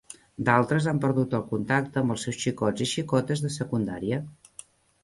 [0.45, 4.25] D'altres han perdut el contacte amb els seus xicots i xicotes de secundària.